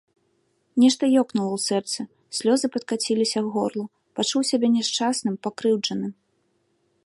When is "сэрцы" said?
1.69-1.99